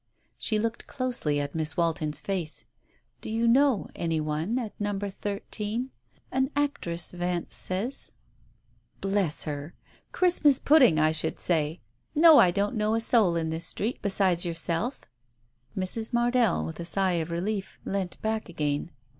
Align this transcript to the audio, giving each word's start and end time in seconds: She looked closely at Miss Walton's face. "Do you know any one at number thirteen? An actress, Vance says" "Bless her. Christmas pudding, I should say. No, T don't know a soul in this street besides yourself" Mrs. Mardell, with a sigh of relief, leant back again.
She 0.39 0.57
looked 0.57 0.87
closely 0.87 1.39
at 1.39 1.53
Miss 1.53 1.77
Walton's 1.77 2.19
face. 2.19 2.65
"Do 3.21 3.29
you 3.29 3.47
know 3.47 3.87
any 3.95 4.19
one 4.19 4.57
at 4.57 4.73
number 4.81 5.11
thirteen? 5.11 5.91
An 6.31 6.49
actress, 6.55 7.11
Vance 7.11 7.53
says" 7.53 8.11
"Bless 9.01 9.43
her. 9.43 9.75
Christmas 10.11 10.57
pudding, 10.57 10.97
I 10.97 11.11
should 11.11 11.39
say. 11.39 11.81
No, 12.15 12.43
T 12.43 12.51
don't 12.51 12.73
know 12.75 12.95
a 12.95 12.99
soul 12.99 13.35
in 13.35 13.51
this 13.51 13.65
street 13.65 13.99
besides 14.01 14.43
yourself" 14.43 15.01
Mrs. 15.77 16.13
Mardell, 16.13 16.65
with 16.65 16.79
a 16.79 16.85
sigh 16.85 17.21
of 17.21 17.29
relief, 17.29 17.79
leant 17.85 18.19
back 18.23 18.49
again. 18.49 18.89